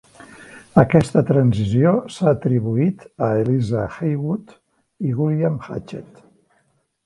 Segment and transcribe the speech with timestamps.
[0.83, 4.59] Aquesta transició s'ha atribuït a Eliza Haywood
[5.09, 6.29] i William Hatchett.